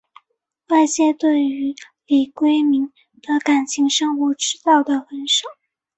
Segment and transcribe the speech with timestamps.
[0.69, 1.75] 外界对于
[2.07, 2.89] 李闰珉
[3.21, 5.47] 的感情生活知道的很少。